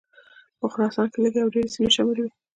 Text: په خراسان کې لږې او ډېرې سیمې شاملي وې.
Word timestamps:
په 0.59 0.65
خراسان 0.71 1.07
کې 1.11 1.19
لږې 1.23 1.39
او 1.43 1.51
ډېرې 1.53 1.69
سیمې 1.73 1.89
شاملي 1.95 2.21
وې. 2.23 2.31